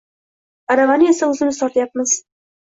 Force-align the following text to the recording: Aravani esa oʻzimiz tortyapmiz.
Aravani 0.75 1.09
esa 1.11 1.29
oʻzimiz 1.35 1.61
tortyapmiz. 1.63 2.17